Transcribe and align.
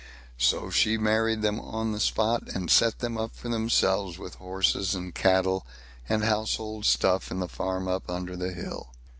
So 0.39 0.71
she 0.71 0.97
married 0.97 1.43
them 1.43 1.59
on 1.59 1.91
the 1.91 1.99
spot, 1.99 2.47
and 2.55 2.71
set 2.71 2.97
them 2.97 3.19
up 3.19 3.35
for 3.35 3.49
themselves, 3.49 4.17
with 4.17 4.33
horses, 4.33 4.95
and 4.95 5.13
cattle, 5.13 5.63
and 6.09 6.23
household 6.23 6.85
stuff, 6.87 7.29
in 7.29 7.39
the 7.39 7.47
farm 7.47 7.87
up 7.87 8.09
under 8.09 8.35
the 8.35 8.51
hill. 8.51 8.93